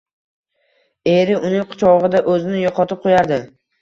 eri 1.11 1.35
uning 1.41 1.67
quchogʼida 1.73 2.23
oʼzini 2.33 2.65
yoʼqotib 2.65 3.05
qoʼyardi. 3.05 3.39